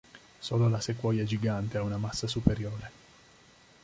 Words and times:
Solo 0.39 0.67
la 0.67 0.81
Sequoia 0.81 1.23
Gigante 1.27 1.77
ha 1.77 1.83
una 1.83 1.99
massa 1.99 2.25
superiore. 2.25 2.89